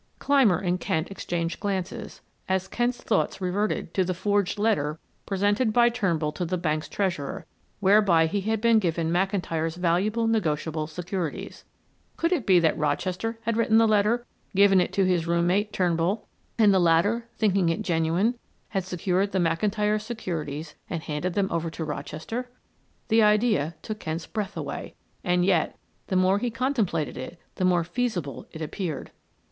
Clymer 0.17 0.57
and 0.57 0.79
Kent 0.79 1.11
exchanged 1.11 1.59
glances, 1.59 2.21
as 2.49 2.67
Kent's 2.67 3.03
thoughts 3.03 3.39
reverted 3.39 3.93
to 3.93 4.03
the 4.03 4.15
forged 4.15 4.57
letter 4.57 4.97
presented 5.27 5.71
by 5.71 5.89
Turnbull 5.89 6.31
to 6.31 6.43
the 6.43 6.57
bank's 6.57 6.89
treasurer, 6.89 7.45
whereby 7.81 8.25
he 8.25 8.41
had 8.41 8.61
been 8.61 8.79
given 8.79 9.11
McIntyre's 9.11 9.75
valuable 9.75 10.25
negotiable 10.25 10.87
securities. 10.87 11.65
Could 12.17 12.31
it 12.31 12.47
be 12.47 12.59
that 12.61 12.75
Rochester 12.75 13.37
had 13.43 13.55
written 13.57 13.77
the 13.77 13.87
letter, 13.87 14.25
given 14.55 14.81
it 14.81 14.91
to 14.93 15.05
his 15.05 15.27
room 15.27 15.45
mate, 15.45 15.71
Turnbull, 15.71 16.27
and 16.57 16.73
the 16.73 16.79
latter, 16.79 17.27
thinking 17.37 17.69
it 17.69 17.83
genuine, 17.83 18.39
had 18.69 18.83
secured 18.83 19.33
the 19.33 19.37
McIntyre 19.37 20.01
securities 20.01 20.73
and 20.89 21.03
handed 21.03 21.35
them 21.35 21.47
over 21.51 21.69
to 21.69 21.85
Rochester? 21.85 22.49
The 23.09 23.21
idea 23.21 23.75
took 23.83 23.99
Kent's 23.99 24.25
breath 24.25 24.57
away; 24.57 24.95
and 25.23 25.45
yet, 25.45 25.77
the 26.07 26.15
more 26.15 26.39
he 26.39 26.49
contemplated 26.49 27.17
it, 27.17 27.39
the 27.53 27.65
more 27.65 27.83
feasible 27.83 28.47
it 28.51 28.63
appeared. 28.63 29.11